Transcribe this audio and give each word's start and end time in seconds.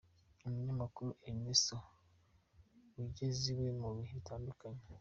Umunyamakuru 0.45 1.09
Ernesto 1.29 1.75
Ugeziwe 3.03 3.67
mu 3.79 3.89
bihe 3.95 4.11
bitandukanye. 4.19 4.81